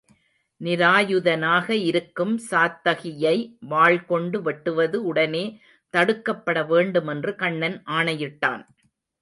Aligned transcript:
நிராயுதனாக 0.61 1.67
இருக்கும் 1.89 2.33
சாத்தகியை 2.51 3.35
வாள்கொண்டு 3.69 4.39
வெட்டுவது 4.41 4.99
உடனே 5.03 5.45
தடுக்கப்பட 5.93 6.65
வேண்டும் 6.65 7.07
என்று 7.07 7.33
கண்ணன் 7.35 7.79
ஆணையிட்டான். 7.91 8.65